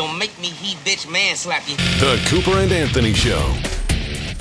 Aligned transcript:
Don't 0.00 0.18
make 0.18 0.38
me 0.40 0.48
he 0.48 0.76
bitch 0.76 1.12
man 1.12 1.36
slap 1.36 1.68
you. 1.68 1.76
The 1.76 2.18
Cooper 2.30 2.58
and 2.58 2.72
Anthony 2.72 3.12
Show. 3.12 3.54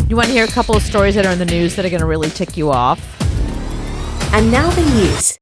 You 0.08 0.16
want 0.16 0.28
to 0.28 0.32
hear 0.32 0.46
a 0.46 0.48
couple 0.48 0.74
of 0.74 0.82
stories 0.82 1.16
that 1.16 1.26
are 1.26 1.34
in 1.34 1.38
the 1.38 1.44
news 1.44 1.76
that 1.76 1.84
are 1.84 1.90
going 1.90 2.00
to 2.00 2.08
really 2.08 2.30
tick 2.30 2.56
you 2.56 2.72
off? 2.72 3.02
And 4.34 4.50
now 4.54 4.70
the 4.70 4.84
news. 4.84 5.38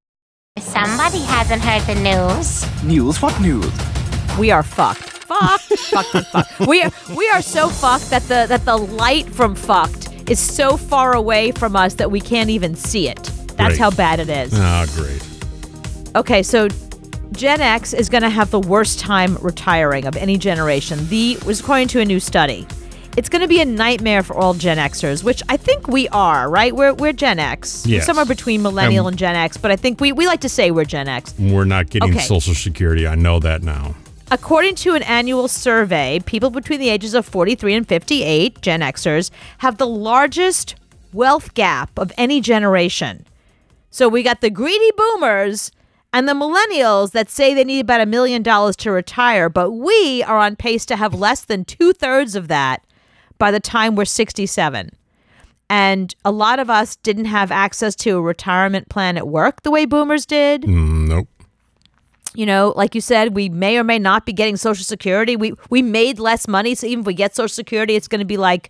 Somebody 0.58 1.20
hasn't 1.20 1.62
heard 1.62 1.84
the 1.84 2.02
news. 2.02 2.84
News? 2.84 3.22
What 3.22 3.40
news? 3.40 3.72
We 4.40 4.50
are 4.50 4.64
fucked. 4.64 5.02
Fucked. 5.02 5.62
fucked. 5.78 6.10
Fucked. 6.10 6.28
Fucked. 6.32 6.68
We 6.68 6.82
are 6.82 6.92
we 7.16 7.30
are 7.30 7.44
so 7.44 7.70
fucked 7.70 8.10
that 8.10 8.24
the 8.24 8.48
that 8.48 8.66
the 8.66 8.76
light 8.76 9.30
from 9.30 9.54
fucked 9.54 10.32
is 10.32 10.40
so 10.40 10.78
far 10.78 11.14
away 11.14 11.52
from 11.52 11.76
us 11.76 11.94
that 11.94 12.10
we 12.10 12.22
can't 12.22 12.50
even 12.50 12.76
see 12.76 13.08
it. 13.08 13.22
That's 13.56 13.78
Great. 13.78 13.78
how 13.78 13.92
bad 13.92 14.20
it 14.20 14.30
is. 14.30 14.52
Ah, 14.56 14.88
great. 14.96 15.24
Okay, 16.16 16.42
so 16.42 16.70
Gen 17.32 17.62
X 17.62 17.94
is 17.94 18.10
going 18.10 18.24
to 18.24 18.30
have 18.30 18.50
the 18.52 18.60
worst 18.60 19.00
time 19.00 19.36
retiring 19.42 20.06
of 20.06 20.16
any 20.16 20.38
generation. 20.38 21.08
The 21.10 21.38
was 21.46 21.60
according 21.60 21.88
to 21.90 22.00
a 22.00 22.06
new 22.06 22.20
study. 22.20 22.66
It's 23.16 23.30
going 23.30 23.42
to 23.42 23.48
be 23.48 23.62
a 23.62 23.66
nightmare 23.66 24.22
for 24.24 24.36
all 24.36 24.54
Gen 24.54 24.78
Xers, 24.78 25.24
which 25.24 25.42
I 25.50 25.58
think 25.58 25.88
we 25.88 26.08
are, 26.10 26.50
right? 26.50 26.76
We're 26.76 26.94
we're 26.94 27.14
Gen 27.14 27.40
X, 27.40 27.86
Yes. 27.86 28.06
somewhere 28.06 28.26
between 28.26 28.62
millennial 28.62 29.08
And- 29.08 29.14
and 29.14 29.20
Gen 29.20 29.36
X, 29.36 29.58
but 29.58 29.72
I 29.72 29.76
think 29.76 30.00
we, 30.00 30.12
we 30.12 30.26
like 30.26 30.42
to 30.42 30.50
say 30.50 30.72
we're 30.72 30.86
Gen 30.86 31.08
X. 31.08 31.34
We're 31.38 31.66
not 31.66 31.90
getting 31.90 32.12
Okay. 32.12 32.20
Social 32.24 32.54
Security. 32.56 33.08
I 33.08 33.16
know 33.16 33.40
that 33.40 33.62
now. 33.64 33.96
According 34.30 34.76
to 34.76 34.94
an 34.94 35.04
annual 35.04 35.48
survey, 35.48 36.20
people 36.26 36.50
between 36.50 36.80
the 36.80 36.90
ages 36.90 37.14
of 37.14 37.26
43 37.26 37.74
and 37.74 37.88
58, 37.88 38.62
Gen 38.62 38.82
Xers, 38.82 39.32
have 39.60 39.78
the 39.78 39.88
largest 39.88 40.76
wealth 41.14 41.54
gap 41.54 41.98
of 41.98 42.12
any 42.18 42.42
generation. 42.42 43.26
So 43.90 44.10
we 44.10 44.22
got 44.24 44.42
the 44.42 44.50
greedy 44.50 44.92
boomers 44.98 45.72
and 46.14 46.28
the 46.28 46.34
millennials 46.34 47.12
that 47.12 47.30
say 47.30 47.54
they 47.54 47.64
need 47.64 47.82
about 47.82 48.02
a 48.02 48.06
million 48.06 48.42
dollars 48.44 48.76
to 48.78 48.92
retire, 48.92 49.50
but 49.50 49.72
we 49.72 50.24
are 50.24 50.38
on 50.38 50.56
pace 50.56 50.86
to 50.88 50.96
have 50.96 51.14
less 51.14 51.44
than 51.46 51.66
two 51.66 51.94
thirds 51.94 52.36
of 52.36 52.48
that 52.48 52.84
by 53.38 53.52
the 53.52 53.60
time 53.60 53.96
we're 53.96 54.06
67. 54.06 54.90
And 55.70 56.16
a 56.24 56.32
lot 56.32 56.60
of 56.60 56.70
us 56.70 56.96
didn't 56.96 57.26
have 57.26 57.52
access 57.52 57.94
to 57.98 58.12
a 58.18 58.22
retirement 58.22 58.88
plan 58.90 59.18
at 59.18 59.28
work 59.28 59.64
the 59.64 59.72
way 59.72 59.86
boomers 59.86 60.26
did 60.26 60.62
Mm, 60.64 61.08
nope. 61.10 61.28
you 62.34 62.46
know 62.46 62.72
like 62.78 62.96
you 62.96 63.02
said 63.02 63.36
we 63.36 63.50
may 63.50 63.78
or 63.78 63.84
may 63.84 64.00
not 64.00 64.26
be 64.26 64.32
getting 64.32 64.56
social 64.56 64.86
security 64.86 65.36
we 65.36 65.54
we 65.70 65.82
made 65.82 66.20
less 66.20 66.48
money 66.48 66.74
so 66.74 66.88
even 66.88 67.02
if 67.02 67.06
we 67.08 67.14
get 67.14 67.36
social 67.36 67.54
security 67.54 67.96
it's 67.98 68.08
going 68.08 68.20
to 68.20 68.26
be 68.26 68.38
like 68.38 68.70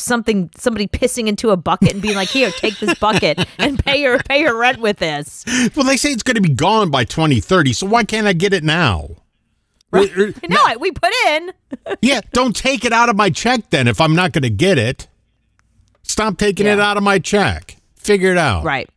something 0.00 0.50
somebody 0.56 0.86
pissing 0.86 1.26
into 1.26 1.50
a 1.50 1.56
bucket 1.56 1.92
and 1.92 2.02
being 2.02 2.16
like 2.16 2.28
here 2.28 2.50
take 2.50 2.78
this 2.78 2.98
bucket 2.98 3.38
and 3.58 3.78
pay 3.84 4.00
your 4.02 4.18
pay 4.18 4.40
your 4.40 4.56
rent 4.56 4.80
with 4.80 4.98
this 4.98 5.44
Well, 5.74 5.86
they 5.86 5.96
say 5.96 6.12
it's 6.12 6.22
going 6.22 6.36
to 6.36 6.40
be 6.40 6.54
gone 6.54 6.90
by 6.90 7.04
2030, 7.04 7.72
so 7.72 7.86
why 7.86 8.04
can't 8.04 8.26
I 8.26 8.32
get 8.32 8.52
it 8.52 8.64
now? 8.64 9.08
Uh, 9.92 10.06
no 10.48 10.60
I, 10.66 10.76
we 10.78 10.90
put 10.92 11.12
in 11.28 11.52
yeah, 12.02 12.20
don't 12.32 12.54
take 12.54 12.84
it 12.84 12.92
out 12.92 13.08
of 13.08 13.16
my 13.16 13.30
check 13.30 13.70
then 13.70 13.88
if 13.88 14.00
I'm 14.00 14.14
not 14.14 14.32
going 14.32 14.42
to 14.42 14.50
get 14.50 14.78
it. 14.78 15.08
Stop 16.02 16.38
taking 16.38 16.66
it 16.66 16.80
out 16.80 16.96
of 16.96 17.02
my 17.02 17.18
check. 17.18 17.76
Figure 17.96 18.32
it 18.32 18.38
out. 18.38 18.64
right 18.64 18.88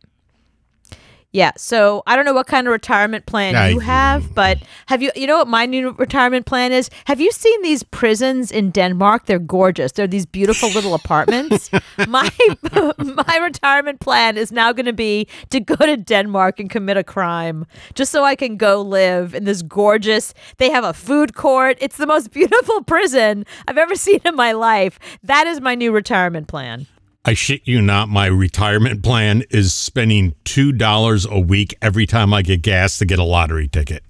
yeah 1.34 1.50
so 1.56 2.02
i 2.06 2.16
don't 2.16 2.24
know 2.24 2.32
what 2.32 2.46
kind 2.46 2.66
of 2.66 2.72
retirement 2.72 3.26
plan 3.26 3.54
I- 3.54 3.68
you 3.70 3.80
have 3.80 4.34
but 4.34 4.58
have 4.86 5.02
you 5.02 5.10
you 5.14 5.26
know 5.26 5.38
what 5.38 5.48
my 5.48 5.66
new 5.66 5.90
retirement 5.92 6.46
plan 6.46 6.72
is? 6.72 6.88
Have 7.06 7.20
you 7.20 7.30
seen 7.32 7.62
these 7.62 7.82
prisons 7.82 8.50
in 8.52 8.70
denmark? 8.70 9.26
They're 9.26 9.38
gorgeous. 9.38 9.92
They're 9.92 10.06
these 10.06 10.26
beautiful 10.26 10.68
little 10.70 10.94
apartments. 11.02 11.70
My 12.08 12.30
my 12.98 13.36
retirement 13.42 14.00
plan 14.00 14.36
is 14.36 14.52
now 14.52 14.72
going 14.72 14.86
to 14.86 14.92
be 14.92 15.26
to 15.50 15.60
go 15.60 15.76
to 15.76 15.96
denmark 15.96 16.60
and 16.60 16.70
commit 16.70 16.96
a 16.96 17.04
crime 17.04 17.66
just 17.94 18.12
so 18.12 18.24
i 18.24 18.34
can 18.36 18.56
go 18.56 18.80
live 18.82 19.34
in 19.34 19.44
this 19.44 19.62
gorgeous 19.62 20.34
they 20.58 20.70
have 20.70 20.84
a 20.84 20.92
food 20.94 21.34
court. 21.34 21.76
It's 21.80 21.96
the 21.96 22.06
most 22.06 22.30
beautiful 22.38 22.82
prison 22.84 23.44
i've 23.68 23.78
ever 23.78 23.96
seen 23.96 24.20
in 24.24 24.36
my 24.36 24.52
life. 24.52 24.98
That 25.22 25.46
is 25.46 25.60
my 25.60 25.74
new 25.74 25.92
retirement 25.92 26.46
plan 26.48 26.86
I 27.26 27.32
shit 27.32 27.66
you 27.66 27.80
not, 27.80 28.10
my 28.10 28.26
retirement 28.26 29.02
plan 29.02 29.44
is 29.50 29.72
spending 29.72 30.34
$2 30.44 31.30
a 31.30 31.40
week 31.40 31.74
every 31.80 32.06
time 32.06 32.34
I 32.34 32.42
get 32.42 32.60
gas 32.60 32.98
to 32.98 33.06
get 33.06 33.18
a 33.18 33.24
lottery 33.24 33.66
ticket. 33.66 34.02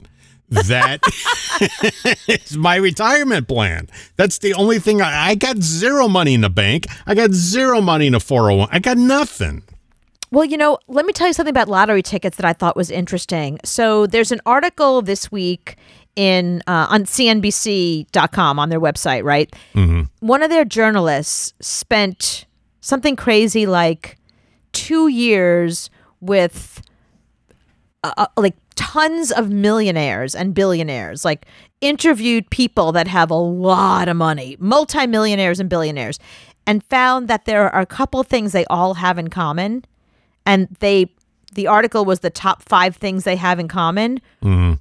That 0.48 1.00
is 2.28 2.56
my 2.56 2.76
retirement 2.76 3.46
plan. 3.46 3.88
That's 4.16 4.38
the 4.38 4.54
only 4.54 4.78
thing 4.80 5.00
I, 5.00 5.30
I 5.30 5.34
got 5.36 5.58
zero 5.58 6.08
money 6.08 6.34
in 6.34 6.40
the 6.40 6.50
bank. 6.50 6.86
I 7.06 7.14
got 7.14 7.30
zero 7.32 7.80
money 7.80 8.08
in 8.08 8.14
a 8.14 8.20
401. 8.20 8.68
I 8.72 8.78
got 8.80 8.96
nothing. 8.96 9.62
Well, 10.32 10.44
you 10.44 10.56
know, 10.56 10.78
let 10.88 11.06
me 11.06 11.12
tell 11.12 11.28
you 11.28 11.32
something 11.32 11.52
about 11.52 11.68
lottery 11.68 12.02
tickets 12.02 12.36
that 12.38 12.44
I 12.44 12.52
thought 12.52 12.76
was 12.76 12.90
interesting. 12.90 13.60
So 13.64 14.06
there's 14.06 14.32
an 14.32 14.40
article 14.44 15.00
this 15.02 15.30
week 15.30 15.76
in 16.16 16.62
uh, 16.66 16.88
on 16.90 17.04
CNBC.com 17.04 18.58
on 18.58 18.68
their 18.68 18.80
website, 18.80 19.22
right? 19.22 19.54
One 20.18 20.42
of 20.42 20.50
their 20.50 20.64
journalists 20.64 21.54
spent 21.60 22.46
something 22.84 23.16
crazy 23.16 23.64
like 23.64 24.18
two 24.72 25.08
years 25.08 25.88
with 26.20 26.82
uh, 28.02 28.12
uh, 28.18 28.26
like 28.36 28.54
tons 28.74 29.32
of 29.32 29.50
millionaires 29.50 30.34
and 30.34 30.52
billionaires, 30.52 31.24
like 31.24 31.46
interviewed 31.80 32.48
people 32.50 32.92
that 32.92 33.08
have 33.08 33.30
a 33.30 33.34
lot 33.34 34.08
of 34.08 34.16
money, 34.16 34.56
multimillionaires 34.60 35.58
and 35.60 35.70
billionaires, 35.70 36.18
and 36.66 36.84
found 36.84 37.26
that 37.28 37.46
there 37.46 37.70
are 37.74 37.80
a 37.80 37.86
couple 37.86 38.22
things 38.22 38.52
they 38.52 38.66
all 38.66 38.94
have 38.94 39.18
in 39.18 39.28
common. 39.28 39.84
And 40.44 40.68
they, 40.80 41.06
the 41.54 41.66
article 41.66 42.04
was 42.04 42.20
the 42.20 42.28
top 42.30 42.62
five 42.62 42.96
things 42.96 43.24
they 43.24 43.36
have 43.36 43.58
in 43.58 43.68
common. 43.68 44.20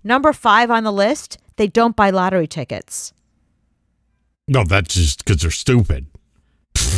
Number 0.04 0.34
five 0.34 0.70
on 0.70 0.84
the 0.84 0.92
list, 0.92 1.38
they 1.56 1.68
don't 1.68 1.96
buy 1.96 2.10
lottery 2.10 2.48
tickets. 2.48 3.14
No, 4.50 4.66
that's 4.66 4.96
just 4.96 5.24
because 5.24 5.42
they're 5.42 5.52
stupid. 5.52 6.08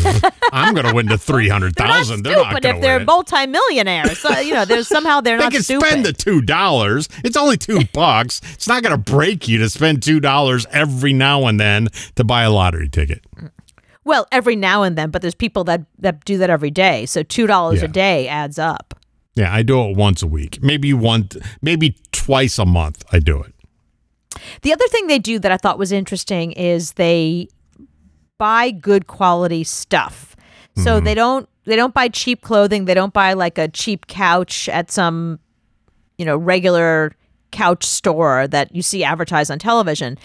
I'm 0.52 0.74
going 0.74 0.86
to 0.86 0.94
win 0.94 1.08
the 1.08 1.18
300000 1.18 2.24
They're 2.24 2.34
They're 2.34 2.44
not 2.44 2.52
stupid 2.52 2.66
if 2.76 2.82
they're 2.82 2.98
win. 2.98 3.06
multimillionaires. 3.06 4.20
So, 4.20 4.40
you 4.40 4.54
know, 4.54 4.66
there's 4.66 4.88
somehow 4.88 5.22
they're 5.22 5.38
They 5.40 5.44
not 5.44 5.52
can 5.52 5.64
stupid. 5.64 5.88
spend 5.88 6.06
the 6.06 6.14
two 6.14 6.42
dollars. 6.42 7.10
It's 7.24 7.38
only 7.38 7.58
two 7.58 7.82
bucks. 7.94 8.42
It's 8.54 8.68
not 8.68 8.84
going 8.84 8.92
to 8.92 9.12
break 9.12 9.48
you 9.48 9.58
to 9.60 9.70
spend 9.70 10.04
two 10.04 10.20
dollars 10.20 10.66
every 10.72 11.14
now 11.14 11.46
and 11.48 11.60
then 11.60 11.90
to 12.16 12.24
buy 12.24 12.44
a 12.44 12.52
lottery 12.52 12.90
ticket. 12.90 13.24
Well, 14.04 14.28
every 14.32 14.56
now 14.56 14.84
and 14.84 14.96
then, 14.98 15.10
but 15.10 15.22
there's 15.22 15.36
people 15.36 15.64
that 15.66 15.82
that 16.00 16.24
do 16.26 16.38
that 16.38 16.50
every 16.50 16.72
day. 16.72 17.06
So 17.08 17.24
two 17.24 17.48
dollars 17.48 17.80
Yeah. 17.80 17.86
a 17.86 17.90
day 17.90 18.28
adds 18.28 18.60
up. 18.60 18.94
Yeah, 19.36 19.54
I 19.54 19.64
do 19.64 19.82
it 19.90 19.98
once 19.98 20.22
a 20.24 20.28
week, 20.28 20.60
maybe 20.62 20.94
one, 20.94 21.28
maybe 21.62 21.98
twice 22.14 22.58
a 22.58 22.66
month. 22.66 23.04
I 23.12 23.20
do 23.20 23.42
it. 23.44 23.52
The 24.62 24.72
other 24.72 24.88
thing 24.88 25.08
they 25.08 25.20
do 25.20 25.40
that 25.40 25.52
I 25.52 25.58
thought 25.58 25.78
was 25.78 25.92
interesting 25.92 26.52
is 26.54 26.94
they 26.94 27.48
buy 28.38 28.72
good 28.72 29.08
quality 29.08 29.64
stuff. 29.64 30.36
So 30.78 30.96
mm-hmm. 30.96 31.06
they 31.06 31.14
don't 31.14 31.50
they 31.66 31.76
don't 31.76 31.94
buy 31.94 32.10
cheap 32.10 32.42
clothing. 32.42 32.86
They 32.86 32.94
don't 32.94 33.14
buy 33.14 33.34
like 33.34 33.58
a 33.58 33.68
cheap 33.68 34.08
couch 34.08 34.70
at 34.70 34.92
some 34.92 35.40
you 36.18 36.26
know 36.26 36.38
regular 36.38 37.16
couch 37.52 37.86
store 37.86 38.48
that 38.48 38.76
you 38.76 38.82
see 38.82 39.04
advertised 39.04 39.50
on 39.50 39.60
television 39.60 40.18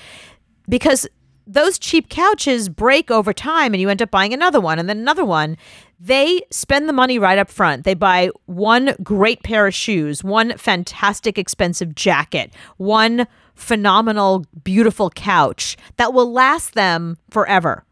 because 0.68 1.06
those 1.46 1.78
cheap 1.78 2.08
couches 2.08 2.68
break 2.68 3.10
over 3.10 3.32
time 3.32 3.74
and 3.74 3.80
you 3.80 3.88
end 3.88 4.00
up 4.00 4.10
buying 4.10 4.32
another 4.32 4.60
one 4.60 4.78
and 4.78 4.88
then 4.88 4.98
another 4.98 5.24
one. 5.24 5.56
They 5.98 6.42
spend 6.50 6.88
the 6.88 6.92
money 6.92 7.18
right 7.18 7.38
up 7.38 7.50
front. 7.50 7.84
They 7.84 7.94
buy 7.94 8.30
one 8.46 8.94
great 9.02 9.42
pair 9.42 9.66
of 9.66 9.74
shoes, 9.74 10.22
one 10.22 10.56
fantastic 10.56 11.38
expensive 11.38 11.94
jacket, 11.94 12.52
one 12.76 13.26
phenomenal 13.54 14.44
beautiful 14.62 15.10
couch 15.10 15.76
that 15.96 16.14
will 16.14 16.32
last 16.32 16.74
them 16.74 17.18
forever. 17.30 17.84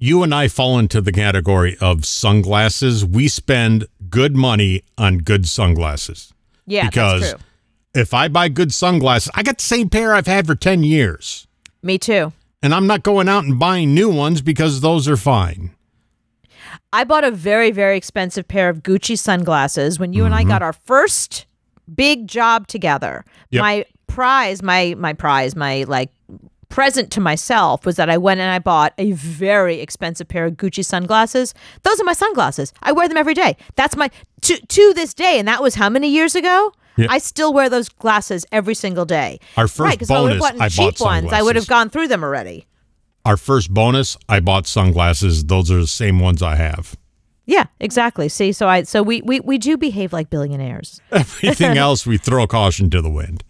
You 0.00 0.22
and 0.22 0.32
I 0.32 0.46
fall 0.46 0.78
into 0.78 1.00
the 1.00 1.10
category 1.10 1.76
of 1.80 2.04
sunglasses. 2.04 3.04
We 3.04 3.26
spend 3.26 3.86
good 4.08 4.36
money 4.36 4.84
on 4.96 5.18
good 5.18 5.48
sunglasses. 5.48 6.32
Yeah, 6.66 6.86
because 6.86 7.20
that's 7.22 7.32
true. 7.32 8.00
if 8.00 8.14
I 8.14 8.28
buy 8.28 8.48
good 8.48 8.72
sunglasses, 8.72 9.32
I 9.34 9.42
got 9.42 9.58
the 9.58 9.64
same 9.64 9.88
pair 9.88 10.14
I've 10.14 10.28
had 10.28 10.46
for 10.46 10.54
10 10.54 10.84
years. 10.84 11.48
Me 11.82 11.98
too. 11.98 12.32
And 12.62 12.74
I'm 12.74 12.86
not 12.86 13.02
going 13.02 13.28
out 13.28 13.44
and 13.44 13.58
buying 13.58 13.92
new 13.94 14.08
ones 14.08 14.40
because 14.40 14.80
those 14.80 15.08
are 15.08 15.16
fine. 15.16 15.70
I 16.92 17.04
bought 17.04 17.24
a 17.24 17.30
very, 17.30 17.70
very 17.70 17.96
expensive 17.96 18.46
pair 18.46 18.68
of 18.68 18.82
Gucci 18.82 19.18
sunglasses 19.18 19.98
when 19.98 20.12
you 20.12 20.24
and 20.24 20.34
I 20.34 20.40
mm-hmm. 20.40 20.50
got 20.50 20.62
our 20.62 20.72
first 20.72 21.46
big 21.92 22.28
job 22.28 22.66
together. 22.66 23.24
Yep. 23.50 23.60
My 23.60 23.84
prize, 24.06 24.62
my 24.62 24.94
my 24.96 25.12
prize, 25.12 25.54
my 25.56 25.84
like 25.84 26.10
present 26.68 27.10
to 27.12 27.20
myself 27.20 27.84
was 27.86 27.96
that 27.96 28.10
I 28.10 28.18
went 28.18 28.40
and 28.40 28.50
I 28.50 28.58
bought 28.58 28.92
a 28.98 29.12
very 29.12 29.80
expensive 29.80 30.28
pair 30.28 30.46
of 30.46 30.54
Gucci 30.54 30.84
sunglasses. 30.84 31.54
Those 31.82 32.00
are 32.00 32.04
my 32.04 32.12
sunglasses. 32.12 32.72
I 32.82 32.92
wear 32.92 33.08
them 33.08 33.16
every 33.16 33.34
day. 33.34 33.56
That's 33.76 33.96
my 33.96 34.10
to 34.42 34.56
to 34.58 34.92
this 34.94 35.14
day, 35.14 35.38
and 35.38 35.48
that 35.48 35.62
was 35.62 35.74
how 35.74 35.88
many 35.88 36.08
years 36.08 36.34
ago? 36.34 36.72
Yeah. 36.96 37.06
I 37.10 37.18
still 37.18 37.52
wear 37.52 37.68
those 37.68 37.88
glasses 37.88 38.44
every 38.50 38.74
single 38.74 39.04
day. 39.04 39.38
Our 39.56 39.68
first 39.68 39.80
right, 39.80 40.02
if 40.02 40.10
I 40.10 40.14
bonus, 40.14 40.42
I 40.42 40.68
cheap 40.68 40.98
bought 40.98 41.04
ones. 41.04 41.32
I 41.32 41.42
would 41.42 41.54
have 41.56 41.68
gone 41.68 41.90
through 41.90 42.08
them 42.08 42.24
already. 42.24 42.66
Our 43.24 43.36
first 43.36 43.72
bonus, 43.72 44.16
I 44.28 44.40
bought 44.40 44.66
sunglasses. 44.66 45.44
Those 45.44 45.70
are 45.70 45.78
the 45.78 45.86
same 45.86 46.18
ones 46.18 46.42
I 46.42 46.56
have. 46.56 46.96
Yeah, 47.46 47.64
exactly. 47.80 48.28
See, 48.28 48.52
so 48.52 48.68
I 48.68 48.82
so 48.82 49.02
we 49.02 49.22
we, 49.22 49.40
we 49.40 49.58
do 49.58 49.76
behave 49.76 50.12
like 50.12 50.28
billionaires. 50.28 51.00
Everything 51.12 51.78
else, 51.86 52.06
we 52.06 52.18
throw 52.18 52.46
caution 52.46 52.90
to 52.90 53.00
the 53.00 53.10
wind. 53.10 53.44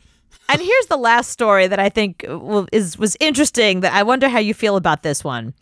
And 0.48 0.62
here's 0.62 0.86
the 0.86 0.96
last 0.96 1.30
story 1.30 1.66
that 1.66 1.78
I 1.78 1.88
think 1.88 2.24
is 2.72 2.98
was 2.98 3.16
interesting. 3.20 3.80
That 3.80 3.92
I 3.92 4.02
wonder 4.02 4.28
how 4.28 4.38
you 4.38 4.54
feel 4.54 4.76
about 4.76 5.02
this 5.02 5.22
one. 5.22 5.54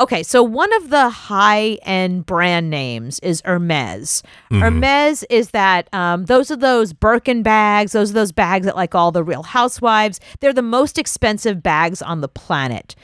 Okay, 0.00 0.24
so 0.24 0.42
one 0.42 0.72
of 0.74 0.90
the 0.90 1.08
high 1.08 1.78
end 1.82 2.26
brand 2.26 2.68
names 2.68 3.20
is 3.20 3.40
Hermes. 3.44 4.24
Hermes 4.50 5.22
is 5.30 5.50
that 5.50 5.88
um, 5.94 6.24
those 6.24 6.50
are 6.50 6.56
those 6.56 6.92
Birkin 6.92 7.44
bags. 7.44 7.92
Those 7.92 8.10
are 8.10 8.14
those 8.14 8.32
bags 8.32 8.66
that 8.66 8.74
like 8.74 8.96
all 8.96 9.12
the 9.12 9.22
Real 9.22 9.44
Housewives. 9.44 10.18
They're 10.40 10.52
the 10.52 10.62
most 10.62 10.98
expensive 10.98 11.62
bags 11.62 12.02
on 12.02 12.22
the 12.22 12.28
planet. 12.28 12.96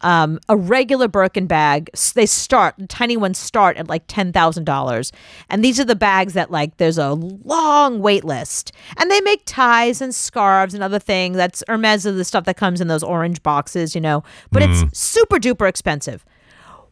Um, 0.00 0.38
a 0.48 0.56
regular 0.56 1.08
Birkin 1.08 1.46
bag, 1.46 1.90
they 2.14 2.26
start 2.26 2.76
tiny 2.88 3.16
ones 3.16 3.36
start 3.36 3.76
at 3.76 3.88
like 3.88 4.04
ten 4.06 4.32
thousand 4.32 4.62
dollars, 4.64 5.10
and 5.50 5.64
these 5.64 5.80
are 5.80 5.84
the 5.84 5.96
bags 5.96 6.34
that 6.34 6.52
like 6.52 6.76
there's 6.76 6.98
a 6.98 7.14
long 7.14 7.98
wait 8.00 8.24
list, 8.24 8.70
and 8.96 9.10
they 9.10 9.20
make 9.22 9.42
ties 9.44 10.00
and 10.00 10.14
scarves 10.14 10.72
and 10.72 10.84
other 10.84 11.00
things. 11.00 11.36
That's 11.36 11.64
Hermes 11.66 12.06
is 12.06 12.16
the 12.16 12.24
stuff 12.24 12.44
that 12.44 12.56
comes 12.56 12.80
in 12.80 12.86
those 12.86 13.02
orange 13.02 13.42
boxes, 13.42 13.96
you 13.96 14.00
know, 14.00 14.22
but 14.52 14.62
it's 14.62 14.84
super 14.96 15.38
duper 15.38 15.68
expensive. 15.68 16.24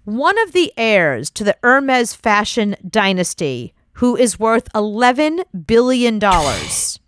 One 0.04 0.38
of 0.40 0.50
the 0.52 0.72
heirs 0.76 1.30
to 1.30 1.44
the 1.44 1.56
Hermes 1.62 2.12
fashion 2.12 2.74
dynasty, 2.88 3.72
who 3.94 4.16
is 4.16 4.40
worth 4.40 4.66
eleven 4.74 5.42
billion 5.66 6.18
dollars, 6.18 6.98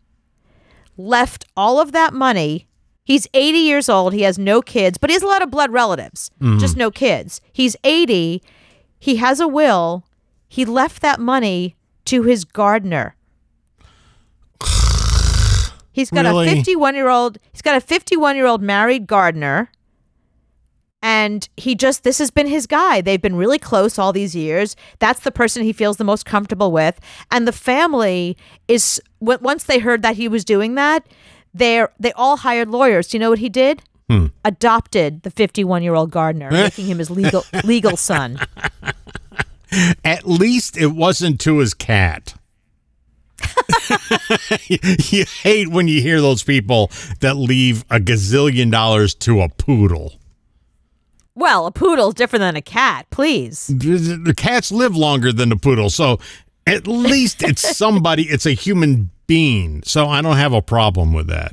left 0.96 1.44
all 1.56 1.80
of 1.80 1.90
that 1.90 2.14
money. 2.14 2.67
He's 3.08 3.26
80 3.32 3.56
years 3.56 3.88
old. 3.88 4.12
He 4.12 4.20
has 4.20 4.38
no 4.38 4.60
kids, 4.60 4.98
but 4.98 5.08
he 5.08 5.14
has 5.14 5.22
a 5.22 5.26
lot 5.26 5.40
of 5.40 5.50
blood 5.50 5.72
relatives, 5.72 6.30
mm-hmm. 6.42 6.58
just 6.58 6.76
no 6.76 6.90
kids. 6.90 7.40
He's 7.50 7.74
80. 7.82 8.42
He 8.98 9.16
has 9.16 9.40
a 9.40 9.48
will. 9.48 10.04
He 10.46 10.66
left 10.66 11.00
that 11.00 11.18
money 11.18 11.74
to 12.04 12.24
his 12.24 12.44
gardener. 12.44 13.16
He's 15.90 16.10
got 16.12 16.26
Really? 16.26 16.48
a 16.48 16.54
51 16.54 16.94
year 16.94 17.08
old. 17.08 17.38
He's 17.50 17.62
got 17.62 17.76
a 17.76 17.80
51 17.80 18.36
year 18.36 18.44
old 18.44 18.60
married 18.60 19.06
gardener, 19.06 19.70
and 21.00 21.48
he 21.56 21.74
just 21.74 22.04
this 22.04 22.18
has 22.18 22.30
been 22.30 22.46
his 22.46 22.66
guy. 22.66 23.00
They've 23.00 23.22
been 23.22 23.36
really 23.36 23.58
close 23.58 23.98
all 23.98 24.12
these 24.12 24.36
years. 24.36 24.76
That's 24.98 25.20
the 25.20 25.32
person 25.32 25.62
he 25.62 25.72
feels 25.72 25.96
the 25.96 26.04
most 26.04 26.26
comfortable 26.26 26.72
with, 26.72 27.00
and 27.30 27.48
the 27.48 27.52
family 27.52 28.36
is 28.68 29.00
once 29.18 29.64
they 29.64 29.78
heard 29.78 30.02
that 30.02 30.16
he 30.16 30.28
was 30.28 30.44
doing 30.44 30.74
that, 30.74 31.06
they 31.58 31.84
they 31.98 32.12
all 32.12 32.38
hired 32.38 32.68
lawyers. 32.68 33.08
Do 33.08 33.16
you 33.16 33.20
know 33.20 33.30
what 33.30 33.38
he 33.38 33.48
did? 33.48 33.82
Hmm. 34.08 34.26
Adopted 34.44 35.22
the 35.22 35.30
51 35.30 35.82
year 35.82 35.94
old 35.94 36.10
gardener, 36.10 36.48
eh? 36.48 36.62
making 36.62 36.86
him 36.86 36.98
his 36.98 37.10
legal 37.10 37.44
legal 37.64 37.96
son. 37.96 38.38
At 40.04 40.26
least 40.26 40.78
it 40.78 40.88
wasn't 40.88 41.40
to 41.42 41.58
his 41.58 41.74
cat. 41.74 42.34
you, 44.66 44.78
you 45.10 45.24
hate 45.42 45.68
when 45.68 45.88
you 45.88 46.00
hear 46.00 46.22
those 46.22 46.42
people 46.42 46.90
that 47.20 47.34
leave 47.34 47.84
a 47.90 48.00
gazillion 48.00 48.70
dollars 48.70 49.14
to 49.16 49.42
a 49.42 49.48
poodle. 49.50 50.14
Well, 51.34 51.66
a 51.66 51.70
poodle's 51.70 52.14
different 52.14 52.40
than 52.40 52.56
a 52.56 52.62
cat. 52.62 53.06
Please. 53.10 53.66
The 53.66 54.20
the 54.24 54.34
cats 54.34 54.72
live 54.72 54.96
longer 54.96 55.32
than 55.32 55.50
the 55.50 55.56
poodle, 55.56 55.90
so 55.90 56.18
at 56.66 56.86
least 56.86 57.42
it's 57.42 57.76
somebody. 57.76 58.24
It's 58.24 58.46
a 58.46 58.52
human 58.52 59.10
being, 59.28 59.84
so 59.84 60.08
I 60.08 60.20
don't 60.20 60.36
have 60.36 60.52
a 60.52 60.60
problem 60.60 61.12
with 61.12 61.28
that. 61.28 61.52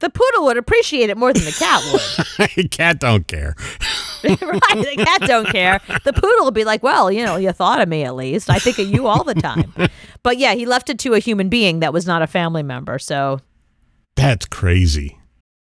The 0.00 0.10
poodle 0.10 0.46
would 0.46 0.56
appreciate 0.56 1.10
it 1.10 1.16
more 1.16 1.32
than 1.32 1.44
the 1.44 1.52
cat 1.52 1.80
would. 1.92 2.70
Cat 2.72 2.98
don't 2.98 3.28
care. 3.28 3.54
right? 4.24 4.38
The 4.40 5.04
cat 5.04 5.20
don't 5.28 5.46
care. 5.46 5.80
The 6.02 6.12
poodle 6.12 6.44
will 6.44 6.50
be 6.50 6.64
like, 6.64 6.82
well, 6.82 7.12
you 7.12 7.24
know, 7.24 7.36
you 7.36 7.52
thought 7.52 7.80
of 7.80 7.88
me 7.88 8.02
at 8.02 8.16
least. 8.16 8.50
I 8.50 8.58
think 8.58 8.80
of 8.80 8.88
you 8.88 9.06
all 9.06 9.22
the 9.22 9.34
time. 9.34 9.72
But 10.24 10.38
yeah, 10.38 10.54
he 10.54 10.66
left 10.66 10.88
it 10.88 11.00
to 11.00 11.14
a 11.14 11.18
human 11.18 11.48
being 11.48 11.80
that 11.80 11.92
was 11.92 12.06
not 12.06 12.22
a 12.22 12.28
family 12.28 12.62
member. 12.62 13.00
So 13.00 13.40
That's 14.14 14.46
crazy. 14.46 15.18